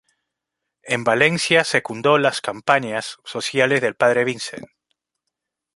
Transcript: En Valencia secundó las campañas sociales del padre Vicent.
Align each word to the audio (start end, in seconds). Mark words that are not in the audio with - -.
En 0.81 1.03
Valencia 1.03 1.63
secundó 1.63 2.17
las 2.17 2.41
campañas 2.41 3.17
sociales 3.23 3.81
del 3.81 3.93
padre 3.95 4.23
Vicent. 4.23 4.65